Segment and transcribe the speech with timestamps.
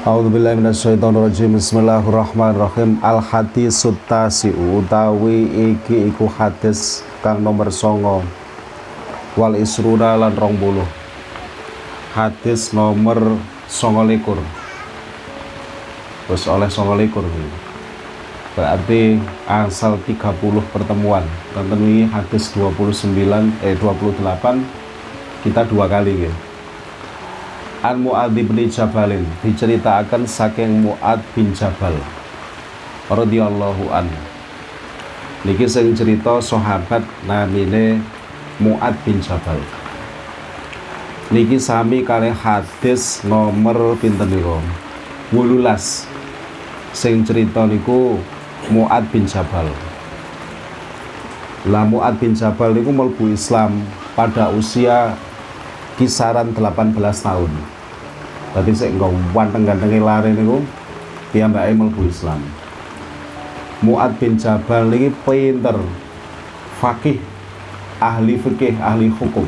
[0.00, 3.04] A'udzubillahiminasyaitonirrajim Bismillahirrahmanirrahim.
[3.04, 5.44] Al hadis sutasi utawi
[5.76, 8.24] iki iku hadis kang nomor songo
[9.36, 10.88] wal isruna lan rong buluh
[12.16, 13.36] hadis nomor
[13.68, 14.40] songo likur.
[16.24, 17.28] Terus oleh songo likur
[18.56, 20.16] berarti asal 30
[20.72, 21.28] pertemuan.
[21.52, 23.04] Dan ini hadis 29
[23.60, 26.32] eh 28 kita dua kali ya
[27.80, 31.96] An Mu'ad bin Jabalin diceritakan saking Mu'ad bin Jabal
[33.08, 34.04] radhiyallahu an
[35.48, 38.04] niki sing cerita sahabat namine
[38.60, 39.56] Mu'ad bin Jabal.
[41.32, 44.60] Niki sami kali hadis nomor pinten niku?
[45.32, 48.20] 18 sing cerita niku
[48.68, 49.72] Mu'ad bin Jabal.
[51.64, 53.80] Lah Mu'ad bin Jabal niku melbu Islam
[54.12, 55.16] pada usia
[56.00, 57.52] kisaran 18 tahun.
[58.56, 60.64] Tadi saya nggak wanteng ganteng lari niku
[61.28, 62.40] piyambake mlebu Islam.
[63.84, 65.76] Muad bin Jabal ini pinter
[66.80, 67.20] fakih
[68.00, 69.44] ahli fikih ahli hukum.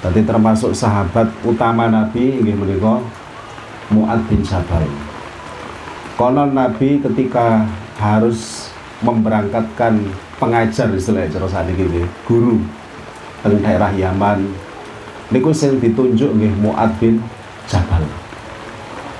[0.00, 3.04] Tadi termasuk sahabat utama Nabi ini menika
[3.92, 4.88] Muad bin Jabal.
[6.16, 7.68] Konon Nabi ketika
[8.00, 8.72] harus
[9.04, 10.00] memberangkatkan
[10.40, 12.56] pengajar istilah cara saat ini guru
[13.40, 14.59] di daerah Yaman
[15.30, 17.22] niku sing ditunjuk nggih Muad bin
[17.70, 18.02] Jabal.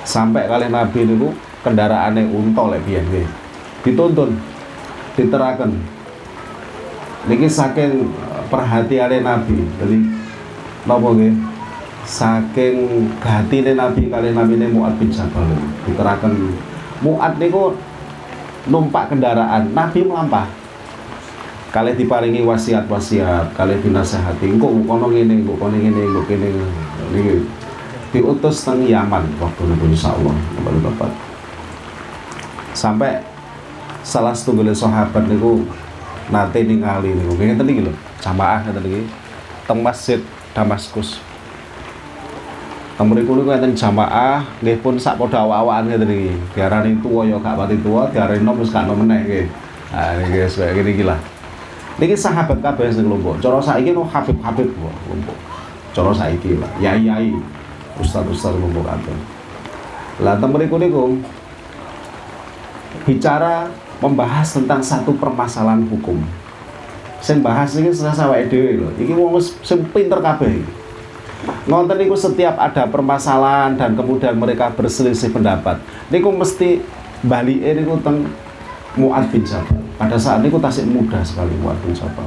[0.03, 1.31] Sampai kali Nabi niku
[1.63, 3.27] kendaraane unta lek biyen nggih.
[3.81, 4.37] Dituntun,
[5.17, 5.71] diteraken.
[7.31, 8.11] Niki saking
[8.51, 9.55] perhatiane Nabi.
[9.79, 9.97] Jadi
[10.85, 11.33] napa nggih?
[12.01, 15.47] Saking gatine Nabi kali namine Muad bin Jabal.
[15.87, 16.33] Diteraken
[17.01, 17.73] Muad niku
[18.69, 20.45] numpak kendaraan, Nabi melampah
[21.71, 26.51] kalian diparingi wasiat-wasiat kalian dinasehati engkau kono ngene engkau kono ngene engkau kene
[27.15, 27.47] ini
[28.11, 31.11] diutus teng Yaman waktu itu insya Allah kembali bapak
[32.75, 33.23] sampai
[34.03, 35.63] salah satu gile sahabat niku
[36.27, 39.01] nate ningali niku ngene tadi gitu jamaah ngeten iki
[39.63, 40.19] teng masjid
[40.51, 41.23] Damaskus
[43.01, 46.31] Mriku niku enten jamaah nggih pun sak padha awak-awakan ngeten iki.
[46.53, 49.45] Diarani tuwa ya gak pati tuwa, diarani nom wis gak nom meneh nggih.
[49.89, 51.17] Ah niki wis kaya ngene iki lah.
[52.01, 53.37] Niki sahabat kabeh sing lombok.
[53.37, 54.73] Cara saiki no Habib-habib
[55.05, 55.37] lombok.
[55.93, 57.29] Cara saiki lah, yai-yai,
[58.01, 59.13] ustaz-ustaz lombok kabeh.
[60.25, 61.21] Lah teng mriku niku
[63.05, 63.69] bicara
[64.01, 66.17] membahas tentang satu permasalahan hukum.
[67.21, 68.89] Sing bahas iki sawake dhewe lho.
[68.97, 70.57] Iki wong sing pinter kabeh.
[71.69, 75.77] Ngonten niku setiap ada permasalahan dan kemudian mereka berselisih pendapat.
[76.09, 76.81] Niku mesti
[77.21, 78.25] balike niku teng
[78.97, 79.80] Mu'ad bin Jabal.
[80.01, 82.25] Pada saat itu tasik muda sekali Mu'ad bin Jabal.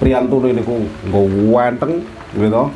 [0.00, 2.00] Priyantune niku nggo wanteng
[2.32, 2.72] gitu.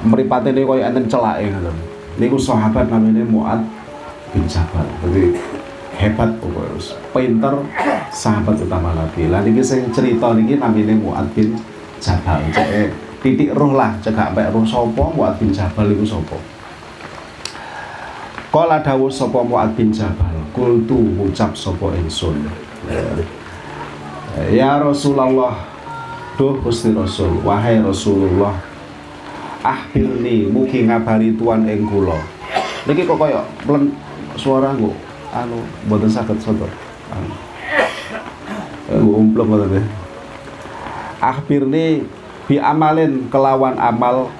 [0.00, 1.76] Mripate niku koyo enten celake ngoten.
[2.16, 3.60] Niku sahabat namanya Mu'ad
[4.32, 4.88] bin Jabal.
[5.04, 5.36] Jadi
[6.00, 7.54] hebat pokoknya pinter
[8.08, 9.28] sahabat utama Nabi.
[9.28, 11.52] Lah niki sing cerita niki namanya Mu'ad bin
[12.00, 12.40] Jabal.
[12.56, 12.88] Cek
[13.20, 16.40] titik roh lah, cek gak roh sapa Mu'ad bin Jabal iku sapa.
[18.48, 22.48] Kala dawuh sapa Mu'ad bin Jabal, kultu ngucap sapa ingsun.
[24.48, 25.52] Ya Rasulullah,
[26.40, 28.56] duh Gusti Rasul, wahai Rasulullah,
[29.60, 32.16] ahbirni mugi ngabari tuan ing kula.
[32.88, 33.92] Niki kok kaya plen
[34.40, 34.96] suara nggo
[35.36, 36.64] anu mboten saged soto.
[37.12, 37.34] Anu.
[38.86, 39.84] Nggo umplem ngoten
[41.16, 42.06] Ahbirni
[42.46, 44.30] bi amalin kelawan amal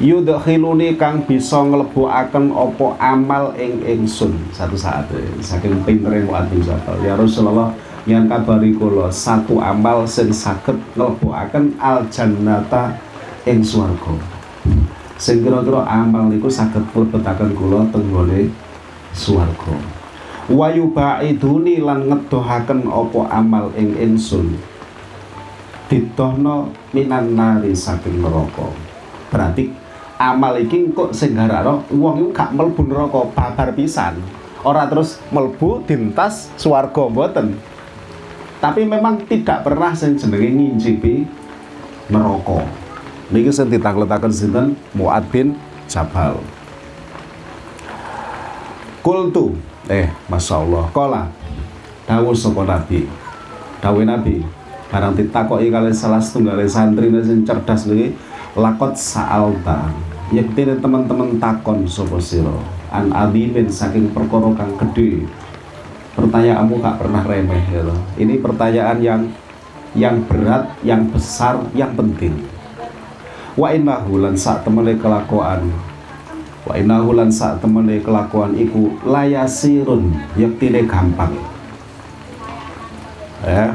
[0.00, 4.32] yudkhiluni kang bisa nglebokaken opo amal ing ingsun.
[4.50, 5.06] Satu saat
[5.44, 6.96] saking pintere Mu'ad bin Jabal.
[7.04, 7.76] Ya Rasulullah
[8.08, 12.96] yang kabari kula satu amal sing saged nglebokaken al jannata
[13.44, 14.16] ing swarga.
[15.20, 18.48] Sing kira-kira amal niku saged mlebetaken kula teng gone
[19.12, 19.76] swarga.
[20.48, 24.56] Wa yubaiduni lan ngedohaken opo amal ing ingsun.
[25.92, 28.64] Ditohno minan nari saking neraka.
[29.30, 29.89] Berarti
[30.20, 34.20] amal iki kok sing garakno wong iku gak mlebu neraka babar pisan.
[34.60, 37.56] Ora terus mlebu dintas swarga mboten.
[38.60, 41.24] Tapi memang tidak pernah sing jenenge ngincipi
[42.12, 42.60] neraka.
[43.32, 45.56] Niki sing ditakletaken sinten Muad bin
[45.88, 46.36] Jabal.
[49.00, 49.56] Kultu
[49.88, 51.22] eh Masya Allah kola
[52.04, 53.08] dawuh sapa Nabi
[53.80, 54.44] dawuh Nabi
[54.92, 58.12] barang ditakoki kali salah setunggal santri sing cerdas niki
[58.54, 62.54] lakot sa'alta yektine teman-teman takon sapa sira.
[62.90, 64.74] An adimin saking perkara kang
[66.10, 67.96] pertanyaanmu gak pernah remeh ya loh.
[68.18, 69.22] ini pertanyaan yang
[69.94, 72.34] yang berat yang besar yang penting.
[73.58, 75.66] Wa innahu lan sak temene kelakuan.
[76.62, 81.34] Wa innahu lan sak temene kelakuan iku layasirun yektine gampang.
[83.42, 83.74] Ya.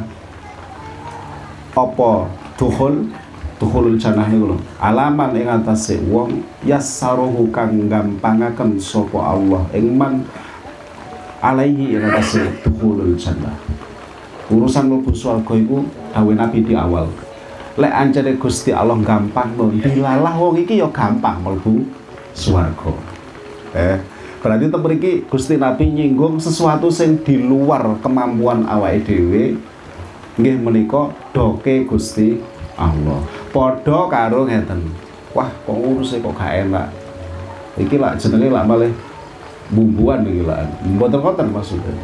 [1.76, 3.12] Apa tuhul
[3.58, 4.60] tuhulul jannah lho.
[4.80, 9.64] Alaman ing atase wong yasaruhu kang gampangaken sapa Allah.
[9.72, 10.28] Ing man
[11.40, 13.56] alaihi ing atase tuhulul jannah.
[14.52, 15.82] Urusan mlebu swarga iku
[16.14, 17.10] dawuh Nabi di awal.
[17.76, 21.84] Lek ancene Gusti Allah gampang lho dilalah wong iki ya gampang mlebu
[22.36, 22.94] swarga.
[23.76, 23.98] Eh
[24.46, 29.58] berarti itu mriki Gusti Nabi nyinggung sesuatu sing di luar kemampuan awake dhewe
[30.38, 32.38] nggih menika doke Gusti
[32.78, 34.84] Allah padha karo ngeten.
[35.32, 36.92] Wah kok uruse kok gak enak.
[37.80, 38.92] Iki lak jenenge lak malih
[39.72, 40.68] bumbuan iki lak.
[40.84, 41.96] Mboten ngoten maksudnya.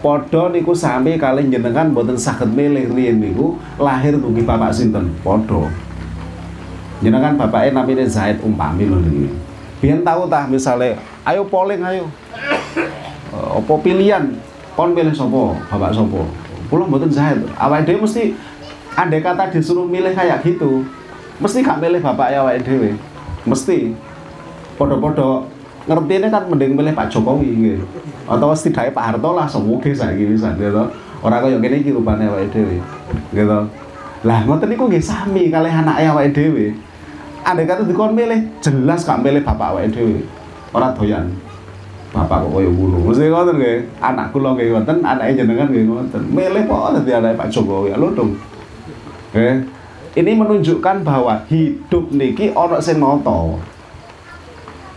[0.00, 5.12] Podo niku sami kali jenengan mboten saged milih riyen niku lahir dugi bapak sinten?
[5.20, 5.68] Podo
[7.04, 9.28] jenengan bapaknya namanya Zaid umpami lho niki.
[9.82, 10.96] Biyen tahu tah misale
[11.28, 12.08] ayo polling ayo.
[13.34, 14.38] Apa pilihan?
[14.72, 16.24] Kon milih sopo bapak sopo
[16.70, 17.42] kula mboten Zaid.
[17.58, 18.38] Awake dhewe mesti
[18.98, 20.82] andai kata disuruh milih kayak gitu
[21.38, 22.98] mesti gak milih bapak ya dhewe.
[23.46, 23.94] Mesti.
[24.74, 25.46] Podo-podo
[25.86, 27.84] ngerti ini kan mending milih Pak Jokowi gitu.
[28.28, 30.84] atau setidaknya Pak Harto lah semoga saya bisa gitu
[31.24, 32.76] orang kaya gini rupane awake dhewe
[33.32, 33.58] gitu
[34.20, 36.76] lah ngoten niku nggih sami kalih anake awake dhewe.
[37.46, 40.20] Andai kata dikon milih jelas gak milih bapak awake dhewe.
[40.76, 41.32] Ora doyan.
[42.12, 42.98] Bapak kok kaya ngono.
[43.08, 43.78] Mesti ngoten nggih.
[44.04, 46.22] Anak kula nggih ngoten anake jenengan nggih ngoten.
[46.28, 48.36] Milih kok dadi anake Pak Jokowi lho dong
[49.36, 49.64] eh
[50.16, 53.60] ini menunjukkan bahwa hidup niki ana sing nata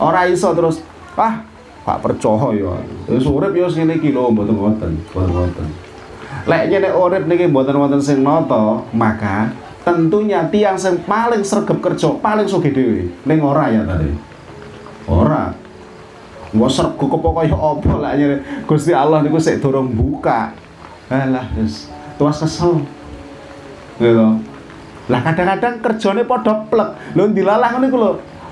[0.01, 0.81] Ora iso terus
[1.13, 1.45] ah
[1.81, 2.73] Pak percaya ya.
[3.09, 5.67] Wis urip ya ngene iki lho mboten wonten, mboten wonten.
[6.45, 9.49] Lek nyene urip niki mboten wonten sing nata, maka
[9.81, 13.09] tentunya tiang sing paling sregep kerja, paling sugih dhewe.
[13.25, 14.13] Ning ora ya tadi.
[15.09, 15.57] Ora.
[16.53, 20.53] Mau sregep kok kaya apa lek Gusti Allah niku sik durung buka.
[21.09, 21.89] Alah wis
[22.21, 22.85] tuas kesel.
[23.97, 24.27] Gitu.
[25.09, 27.17] Lah kadang-kadang kerjane padha plek.
[27.17, 28.11] Lho dilalah ngono iku lho.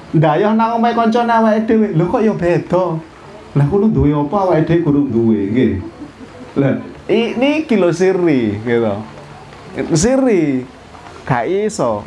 [0.10, 1.94] Ndayah nang omahe kancane awake dhewe.
[1.94, 2.98] Kok ya beda.
[3.54, 5.80] Lah kulo duwe apa awake dhewe kudu duwe.
[6.58, 8.96] Lah ini kilo siri gitu.
[9.94, 10.66] Siri
[11.24, 12.02] gak iso.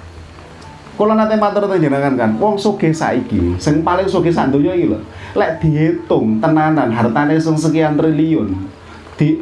[0.93, 5.01] Kula nate matur jenengan kan, wong sugih saiki, sing paling sugih sak donya iki lho.
[5.33, 8.53] Lek dihitung tenanan hartane sing sekian triliun
[9.17, 9.41] di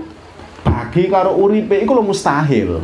[0.62, 2.78] bagi karo uripe iku lho mustahil.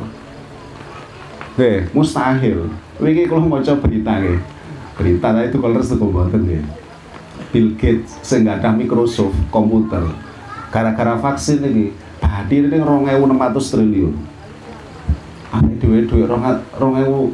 [1.57, 2.69] Nggih, mustahil.
[3.01, 4.41] Wingi kula maca berita nggih.
[4.97, 6.61] Berita nah itu kalau restu mboten ya
[7.53, 10.05] Bill Gates sing Microsoft komputer.
[10.73, 14.17] Gara-gara vaksin ini hadir ini rong ewu enam ratus triliun.
[15.53, 17.33] Ane ewu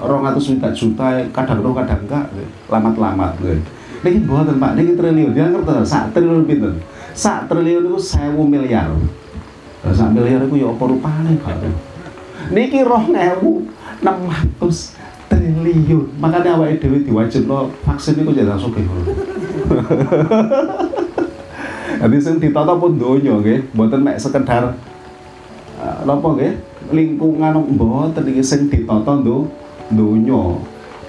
[0.00, 2.24] rong ratus juta juta kadang rong kadang enggak
[2.68, 3.36] lamat-lamat
[4.00, 4.80] ini buatan pak.
[4.80, 5.32] Ini triliun.
[5.36, 6.72] Dia ngerti sak triliun pinter
[7.14, 8.90] sak triliun itu sewu miliar
[9.90, 11.56] sak miliar itu ya apa rupanya pak
[12.48, 13.68] niki rong ewu
[14.00, 14.96] enam ratus
[15.28, 16.16] triliun.
[16.16, 18.84] Makanya awake dhewe diwajibno vaksin iku jadi sugih.
[22.00, 24.72] Jadi sing ditata pun donya nggih, mboten mek sekedar
[26.08, 26.56] napa nggih,
[26.96, 29.52] lingkungan mboten iki sing ditata ndo
[29.92, 30.56] donya.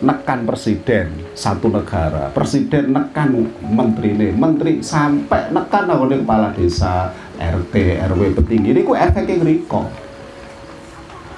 [0.02, 8.34] Nekan presiden satu negara, presiden nekan menterine, menteri sampai nekan nggone kepala desa, RT, RW
[8.34, 8.82] petinggi.
[8.82, 9.86] Niku efeknya ngriko.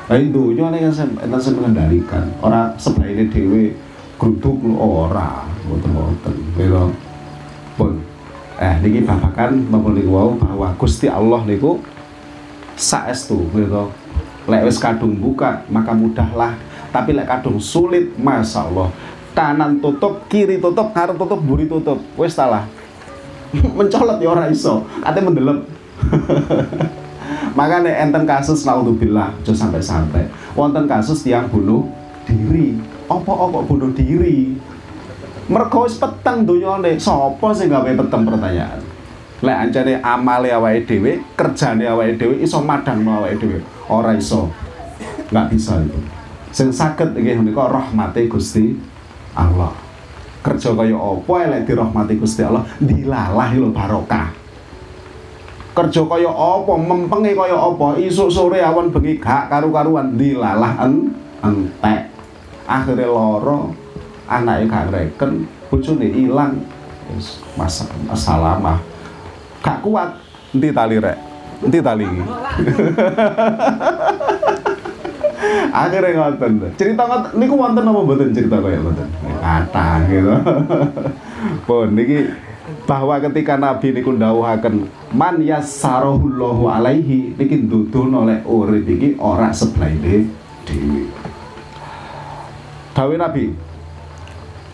[0.04, 2.26] Tapi dunia ini kan enten mengendalikan.
[2.44, 3.72] Ora sebaiknya dewe
[4.20, 6.36] geruduk ora, mboten-mboten.
[6.60, 6.86] Gitu.
[7.80, 7.94] Pun.
[8.60, 11.80] Eh niki babakan napa niku wau bahwa Gusti Allah niku
[12.76, 13.90] saestu gitu.
[14.44, 16.60] Lek wis kadung buka, maka mudahlah.
[16.92, 18.92] Tapi lek kadung sulit, Masya Allah.
[19.34, 21.98] Kanan tutup, kiri tutup, ngarep tutup, buri tutup.
[22.20, 22.68] Wis salah.
[23.78, 24.84] Mencolot ya ora iso.
[25.02, 25.64] Ate mendelep.
[27.54, 30.26] Makanya enten kasus naudzubillah aja sampai-sampai.
[30.58, 31.86] Wonten kasus yang bunuh
[32.26, 32.82] diri.
[33.06, 34.58] Apa-apa bunuh diri?
[35.46, 36.98] Mergo wis peteng donyane.
[36.98, 38.82] Sapa sing gawe peteng pertanyaan?
[39.44, 43.60] Lek ancane amale awake dhewe, kerjane awake dhewe iso madangno awake dhewe.
[43.92, 44.50] Ora iso.
[45.30, 46.00] Enggak bisa itu.
[46.50, 48.74] Sing saged nggih menika rahmate Gusti
[49.38, 49.76] Allah.
[50.42, 54.43] Kerja kaya apa lek dirahmati Gusti Allah, dilalah lho barokah
[55.74, 56.74] kerja kaya apa?
[56.78, 57.98] Mempenge kaya apa?
[57.98, 60.14] Isuk sore awan bengi gak karu-karuan.
[60.16, 61.12] Dilalah en
[61.42, 62.14] entek.
[62.70, 63.74] Akhirnya loro
[64.30, 65.32] anaknya gak ngreken
[65.68, 66.62] bojone ilang.
[67.12, 68.62] Wis mas masalah
[69.66, 70.16] gak kuat.
[70.54, 71.18] Enti tali rek?
[71.66, 72.06] Enti tali?
[75.74, 76.52] Akhirnya ngoten.
[76.78, 79.10] Cerita ngoten niku wonten apa mboten cerita kaya ngoten?
[79.42, 80.34] Kata gitu.
[81.68, 82.30] Pun niki
[82.88, 90.32] bahwa ketika Nabi niku ndawuhaken man yassarahullahu alaihi niki nduduhno oleh urip iki ora seblaine
[90.64, 91.04] dhewe.
[92.96, 93.52] Dawe Nabi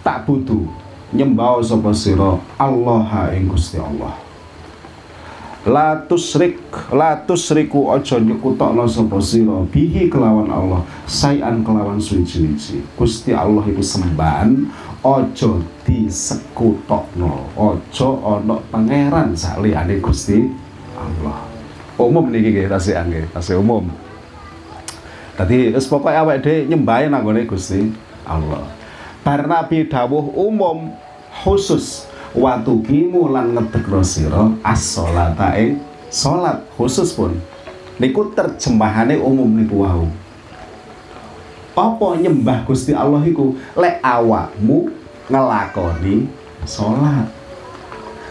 [0.06, 0.64] tak butuh
[1.16, 4.29] nyembah sapa sira Allah ing Gusti Allah
[5.68, 6.56] la tusrik
[6.96, 9.60] la tusriku aja nyekutokno sapa sira.
[9.68, 12.80] Bihi kelawan Allah sayan kelawan suci-suci.
[12.96, 14.72] Gusti Allah iku sembahan
[15.04, 15.52] aja
[15.84, 20.48] disekutokno aja ana pangeran saliyane Gusti
[20.96, 21.44] Allah.
[22.00, 23.92] Umum niki nggih tasih nggih tasih umum.
[25.36, 27.92] Tadi wis pokoke awake dhewe nyembahe nang Gusti
[28.24, 28.64] Allah.
[29.20, 30.96] Bar Nabi dawuh umum
[31.44, 37.38] khusus watu kimu lan ngedekno sira as-sholata ing salat khusus pun
[37.98, 40.06] niku terjemahane umum niku wau.
[41.80, 43.56] Apa nyembah Gusti Allah iku?
[43.80, 44.92] Lek awakmu
[45.32, 46.28] ngelakoni
[46.68, 47.28] salat.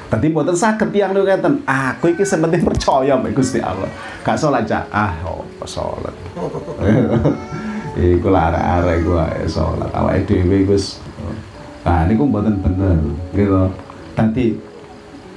[0.09, 3.89] Tadi mboten saged tiyang niku ngeten, aku iki sementing percaya mbek Gusti Allah.
[4.25, 6.15] Gak salat cak, ah apa salat.
[7.99, 9.91] Iku arek-arek gua salat.
[9.91, 11.03] Awake dhewe Gus.
[11.85, 13.01] Nah niku mboten bener
[13.33, 13.69] gitu
[14.19, 14.59] dadi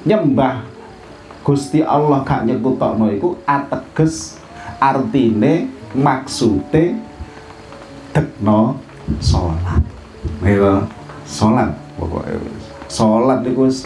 [0.09, 0.65] nyembah
[1.45, 4.41] Gusti Allah gak nyekutokno iku ateges
[4.81, 6.97] artine maksude
[8.09, 8.81] dekno
[9.21, 9.85] salat
[10.41, 10.81] gitu
[11.29, 11.69] salat
[12.01, 12.41] pokoknya
[12.89, 13.85] salat itu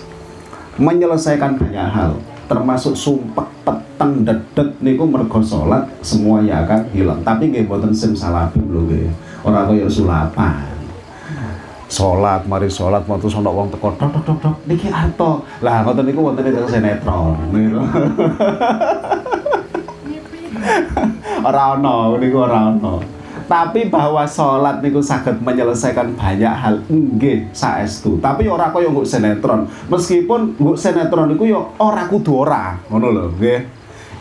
[0.79, 2.15] menyelesaikan banyak hal
[2.47, 7.19] termasuk sumpah peteng dedet niku mergo salat semuanya akan hilang.
[7.25, 9.09] Tapi nggih mboten sim salapi lho nggih.
[9.41, 10.74] Ora kaya sulapan
[11.85, 15.45] sholat mari sholat mau terus wong teko tok tok tok tok niki arto.
[15.61, 17.81] Lah ngoten niku wonten ing sinetron niku.
[21.45, 22.97] Ora ono niku ora ono.
[23.45, 28.17] Tapi bahwa sholat niku saged menyelesaikan banyak hal nggih saestu.
[28.17, 29.69] Tapi ora kaya nggo sinetron.
[29.85, 33.61] Meskipun nggo sinetron niku yo ora kudu ora ngono lho nggih.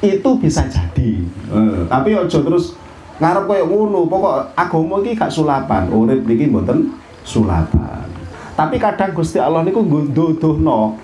[0.05, 1.25] Itu bisa jadi.
[1.49, 2.77] Eh, tapi aja terus
[3.17, 4.05] ngarep kaya ngono.
[4.05, 5.89] Pokok agama iki gak sulapan.
[5.89, 6.93] Urip niki mboten
[7.25, 8.07] sulatan.
[8.55, 10.95] Tapi kadang Gusti Allah niku ngunduduhno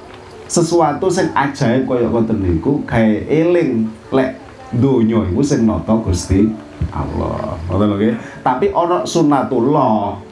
[0.46, 4.38] sesuatu sing ajaib kaya ngoten niku gawe eling lek
[4.74, 6.46] donya iku sing nata Gusti
[6.94, 7.58] Allah.
[7.66, 8.14] Ngoten lho nggih.
[8.46, 10.22] Tapi ana sunatullah.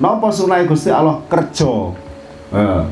[0.00, 1.92] Napa sunah Gusti Allah kerja?
[2.52, 2.84] Eh.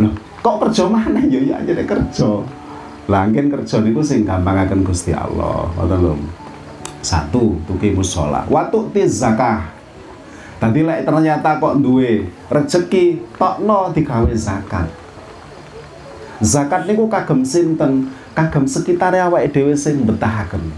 [0.00, 0.12] Loh,
[0.44, 2.30] kok kerja mana ya ya aja kerja.
[3.08, 5.72] Langkin kerja niku sing gampangaken Gusti Allah.
[5.80, 6.14] Ngoten lho.
[7.00, 8.44] Satu, tukimus sholat.
[8.52, 9.79] Waktu tiz zakah
[10.60, 14.92] Tadi lek ternyata kok duwe rezeki tokno digawe zakat.
[16.44, 18.12] Zakat niku kagem sinten?
[18.36, 20.68] Kagem sekitar awake dhewe sing betahaken.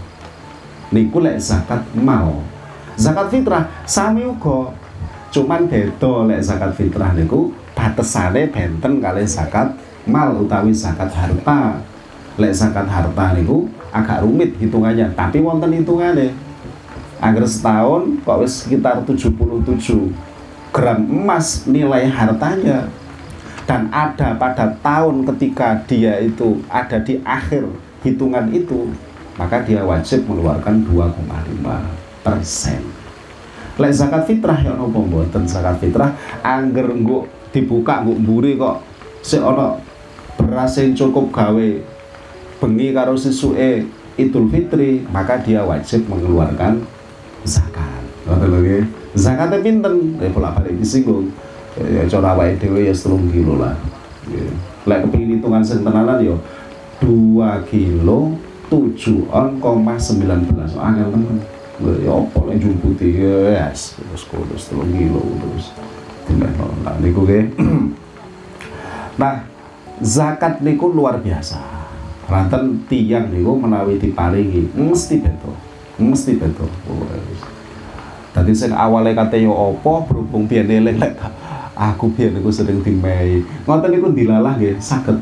[0.95, 2.39] Niku lek zakat mal.
[2.95, 4.71] Zakat fitrah sami uga.
[5.35, 9.75] Cuman beda lek zakat fitrah niku batesane benten kali zakat
[10.07, 11.83] mal utawi zakat harta.
[12.39, 16.31] Lek zakat harta niku agak rumit hitungannya, tapi wonten hitungannya
[17.23, 20.11] agar setahun kok sekitar 77
[20.75, 22.91] gram emas nilai hartanya.
[23.63, 27.63] Dan ada pada tahun ketika dia itu ada di akhir
[28.03, 28.91] hitungan itu
[29.39, 32.83] maka dia wajib mengeluarkan 2,5 persen.
[33.79, 36.11] Lek zakat fitrah ya nopo mboten zakat fitrah?
[36.43, 37.25] Angger nggo
[37.55, 38.83] dibuka nggo mburi kok.
[39.23, 39.79] Ono
[40.35, 41.69] beras yang cukup gawe
[42.59, 43.87] bengi karo sesuke
[44.19, 46.83] Idul Fitri maka dia wajib mengeluarkan
[47.43, 48.03] zakat.
[48.27, 48.83] Ngoten lho nggih.
[49.13, 50.17] Zakate pinten?
[50.17, 51.29] Ya pola balik disinggung.
[51.77, 53.75] Ya cara awake dhewe ya 3 kilo lah.
[54.27, 54.51] Nggih.
[54.83, 56.35] Lek kepengin hitungan sing tenanan ya
[57.03, 58.35] 2 kilo
[58.71, 61.37] 7 on koma 19 angel temen
[62.03, 63.21] ya apa lek jumputi?
[63.21, 65.65] Ya yes terus terus 3 kilo terus
[66.83, 67.45] nah niku nggih.
[69.13, 69.45] Nah
[70.01, 71.61] zakat niku luar biasa.
[72.25, 75.53] Ranten tiang niku menawi diparingi mesti betul
[76.11, 76.67] mesti betul.
[78.33, 81.21] Tadi saya awalnya kata yo opo berhubung biar eling lek
[81.77, 85.17] aku biar aku sering dimai ngoten niku dilalah nggih sakit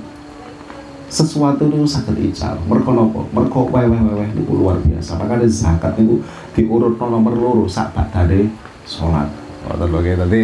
[1.11, 2.55] sesuatu itu sakit ical.
[2.71, 5.19] Mereka nopo mereka weweh weweh niku luar biasa.
[5.19, 6.23] Makanya zakat niku
[6.55, 8.47] diurut nomor loro sak badane
[8.87, 9.27] sholat
[9.67, 10.41] ngoten lho tadi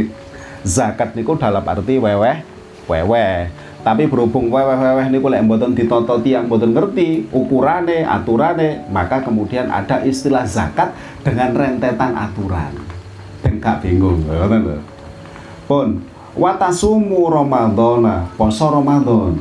[0.68, 2.38] zakat niku dalam arti weweh
[2.88, 3.48] weweh
[3.88, 10.04] tapi berhubung weweh-weweh niku lek mboten ditata tiang mboten ngerti ukurane, aturane, maka kemudian ada
[10.04, 10.92] istilah zakat
[11.24, 12.76] dengan rentetan aturan.
[13.40, 14.78] Dan gak bingung, ngoten lho.
[15.72, 16.04] Pun
[16.36, 19.40] watasumu Ramadhana, poso Ramadan.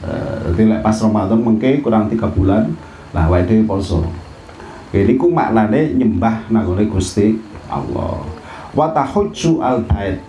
[0.00, 2.72] Eh, jadi lek pas Ramadan mengke kurang tiga bulan,
[3.12, 4.00] lah wae poso.
[4.96, 7.36] Ini ku maknane nyembah nanggone Gusti
[7.68, 8.24] Allah.
[8.72, 10.24] Wa tahujju al bait.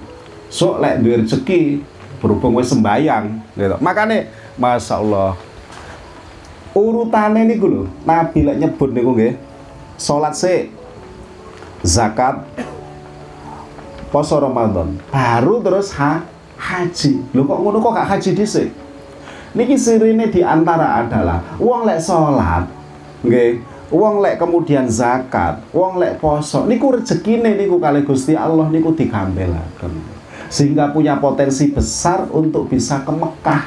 [0.52, 1.93] Sok lek duwe rezeki
[2.24, 3.76] berhubung wis sembayang gitu.
[3.84, 5.36] Makane Masya Allah
[6.72, 9.36] urutane niku lho Nabi lek nyebut niku nggih
[10.00, 10.72] salat sik
[11.84, 12.48] zakat
[14.08, 16.24] poso Ramadan baru terus ha
[16.56, 17.20] haji.
[17.36, 18.70] Lho kok ngono kok gak haji dhisik?
[19.54, 22.66] Niki sirine di antara adalah wong lek salat
[23.22, 23.62] nggih
[23.94, 30.23] wong lek kemudian zakat wong lek poso niku rezekine niku kali Gusti Allah niku digambelaken
[30.48, 33.64] sehingga punya potensi besar untuk bisa ke Mekah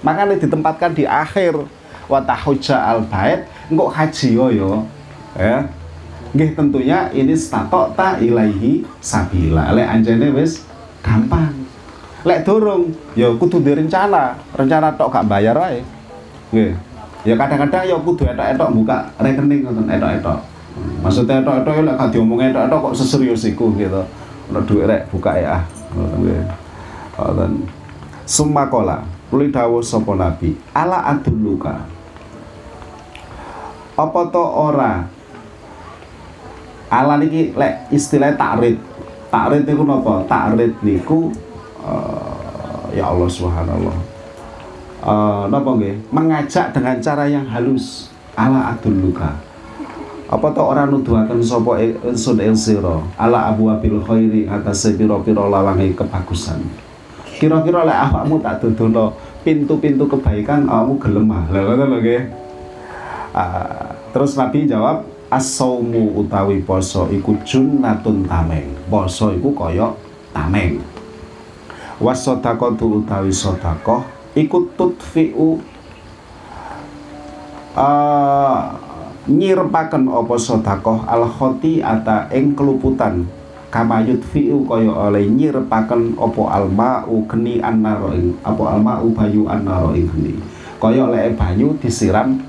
[0.00, 1.56] makanya ditempatkan di akhir
[2.10, 4.72] watahujja al bait engkau haji yo yo
[5.38, 5.68] ya
[6.30, 9.74] Nggih tentunya ini statok ta ilaihi sabila.
[9.74, 10.62] Lek anjene wis
[11.02, 11.50] gampang.
[12.22, 14.38] Lek durung ya kudu direncana.
[14.54, 15.82] Rencana tok gak bayar ae.
[16.54, 16.78] Nggih.
[17.26, 20.38] Ya kadang-kadang ya kudu etok-etok buka rekening ngoten etok-etok.
[21.02, 24.02] Maksudnya etok-etok lek gak diomong etok-etok kok seserius iku gitu.
[24.54, 25.58] Ono duit rek buka ya.
[25.94, 27.52] Ngoten.
[28.26, 31.86] Sumakola, Kuli dawuh sapa nabi, ala adulluka.
[33.94, 35.06] Apa to ora?
[36.90, 38.74] Ala niki lek istilah takrid
[39.30, 40.26] takrid niku napa?
[40.26, 41.30] Takrid niku
[41.86, 43.96] uh, ya Allah subhanallah.
[44.98, 45.94] Uh, napa nggih?
[46.10, 48.10] Mengajak dengan cara yang halus.
[48.34, 49.49] Ala luka
[50.30, 55.90] apa to ora nuduhaken sapa ingsun ing sira ala abu abil khairi atas pira-pira lawange
[55.90, 56.62] kebagusan.
[57.42, 59.10] Kira-kira lek awakmu tak dudono
[59.42, 62.22] pintu-pintu kebaikan awakmu gelem ah lha ngono lho nggih.
[63.34, 65.02] Uh, terus Nabi jawab
[65.34, 68.70] asaumu utawi poso iku junnatun tameng.
[68.86, 69.90] Poso iku kaya
[70.30, 70.78] tameng.
[71.98, 74.06] Wasodaqatu utawi sodakoh
[74.38, 75.58] iku tutfi'u
[77.74, 78.89] uh,
[79.28, 83.28] nyirpaken apa sodakoh al khoti ata ing keluputan.
[83.70, 90.10] Kama yutfi'u kaya oleh nyirpaken apa alma'u geni annaro ing apa alma'u bayu annaro ing
[90.10, 90.34] geni.
[90.80, 92.40] Kaya oleh banyu disiram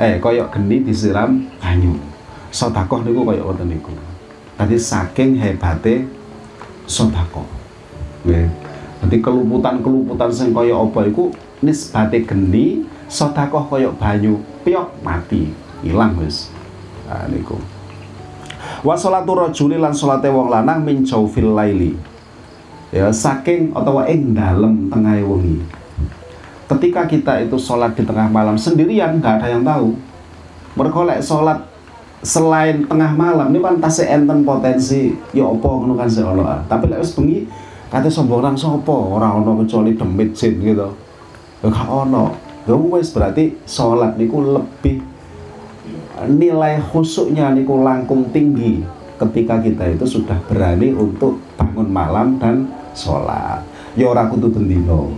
[0.00, 1.94] eh koyok geni disiram banyu.
[2.50, 3.92] Sodakoh niku koyok ngoten niku.
[4.56, 6.08] Tadi saking hebate
[6.90, 7.46] sodakoh
[8.26, 8.50] nggih.
[8.96, 11.30] Nanti keluputan-keluputan sing kaya apa iku
[11.62, 16.48] nisbate geni sodakoh koyok banyu piok mati hilang wis.
[17.08, 17.58] Nah niku.
[18.82, 21.96] Wa salatu rajuli lan salate wong lanang min jaufil laili.
[22.94, 25.58] Ya saking utawa ing dalem tengah wengi.
[26.66, 29.94] Ketika kita itu sholat di tengah malam sendirian nggak ada yang tahu.
[30.74, 31.62] Berkolek sholat
[32.26, 37.04] selain tengah malam ini kan tasik enten potensi ya opo ngono kan Allah tapi lek
[37.04, 37.44] wis bengi
[37.86, 40.90] kate sombong orang sopo orang ono kecuali demit jin gitu.
[41.62, 42.34] Ya gak ono.
[42.66, 45.15] Ya wis berarti sholat niku lebih
[46.24, 48.80] nilai khusuknya niku langkung tinggi
[49.20, 53.60] ketika kita itu sudah berani untuk bangun malam dan sholat.
[53.96, 55.12] Ya ora kudu bendino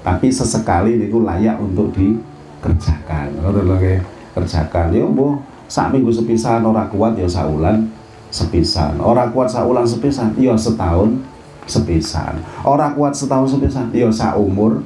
[0.00, 3.42] tapi sesekali niku layak untuk dikerjakan.
[3.42, 4.00] Ngoten
[4.34, 4.94] kerjakan.
[4.94, 5.36] Ya mbuh
[5.70, 7.90] sak minggu sepisan ora kuat ya saulan
[8.30, 8.98] sepisan.
[9.02, 11.20] Ora kuat saulan sepisan ya setahun
[11.66, 12.38] sepisan.
[12.62, 14.82] Ora kuat setahun sepisan ya sak umur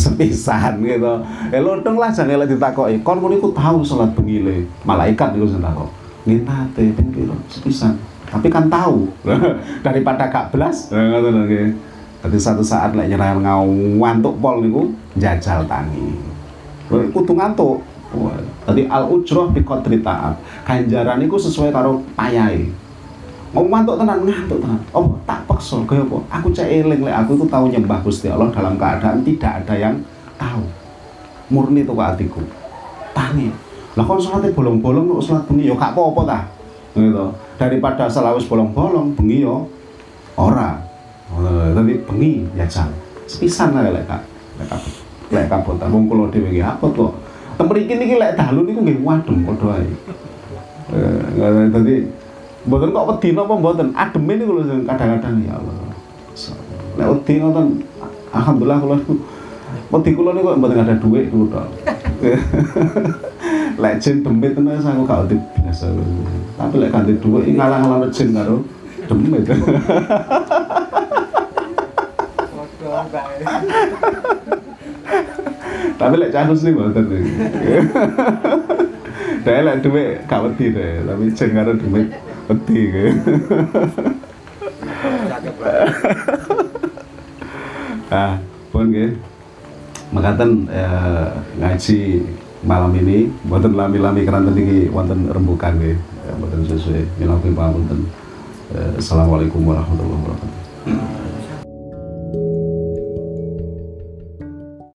[0.00, 1.14] sepisan gitu
[1.52, 5.60] eh lontong lah jangan lagi ditakoki kon ngono iku tahu salat bengile malaikat niku sing
[5.60, 5.90] takok
[6.24, 7.08] nggih nate ping
[7.52, 7.94] sepisan
[8.26, 9.06] tapi kan tahu
[9.86, 11.76] daripada gak belas nggih
[12.26, 16.10] jadi satu saat lek nyerah ngantuk pol niku jajal tangi.
[16.90, 17.78] Kudu ngantuk.
[18.66, 20.34] Tadi al ujroh bi qadri ta'ab.
[20.66, 22.66] Ganjaran niku sesuai karo payahe.
[23.56, 24.76] Mau ngantuk tenan ngantuk tenan.
[24.92, 26.20] Oh, tak paksa kaya apa?
[26.28, 29.96] Aku cek eling lek aku itu tahu nyembah Gusti Allah dalam keadaan tidak ada yang
[30.36, 30.60] tahu.
[31.48, 32.44] Murni tuh hatiku.
[33.16, 33.48] Tangi.
[33.96, 36.38] Lah kon salate bolong-bolong kok salat bengi ya gak apa-apa ta.
[36.92, 37.24] Gitu.
[37.56, 39.64] Daripada salawis bolong-bolong bengi yo
[40.36, 40.76] ora.
[41.32, 42.92] Oh, tapi bengi ya jam.
[43.24, 44.20] Sepisan lah lek kak.
[44.60, 44.84] Lek kak.
[45.32, 47.08] Lek kabotan wong kula dhewe apa to.
[47.56, 49.88] Temriki niki lek dalu niku nggih wadem padha ae.
[50.92, 52.04] Eh, dadi
[52.66, 53.88] mboten kok wedi napa mboten.
[53.94, 55.74] Ademe niku lho kadang-kadang ya Allah.
[56.98, 57.66] Lek wedi ngoten
[58.34, 58.96] alhamdulillah kula
[59.94, 61.66] wedi kula niku mboten ada duit niku tok.
[63.82, 65.38] lek jin demit tenan aku gak wedi.
[66.58, 68.66] Tapi lek ganti duit ngalah-ngalah jin karo
[69.06, 69.46] demit.
[75.96, 77.24] Tapi lek cahus nih mboten iki.
[79.46, 82.10] Dhewe lek dhuwit gak wedi deh, tapi jen karo dhuwit
[82.50, 83.04] wedi ke.
[88.06, 88.38] Ah,
[88.70, 89.18] pun nggih.
[90.14, 91.26] Mekaten eh,
[91.58, 92.22] ngaji
[92.62, 95.98] malam ini mboten lami-lami keranten iki wonten rembukan nggih
[96.38, 98.06] mboten sesuai minangka pangapunten
[98.98, 101.15] Assalamualaikum warahmatullahi wabarakatuh